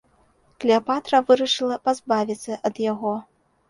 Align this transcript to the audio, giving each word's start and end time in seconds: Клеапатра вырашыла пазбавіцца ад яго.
Клеапатра 0.65 1.21
вырашыла 1.29 1.77
пазбавіцца 1.87 2.63
ад 2.69 2.85
яго. 2.91 3.19